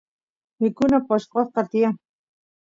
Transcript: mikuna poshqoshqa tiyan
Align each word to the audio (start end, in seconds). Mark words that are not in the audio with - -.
mikuna 0.61 0.97
poshqoshqa 1.07 1.61
tiyan 1.71 1.95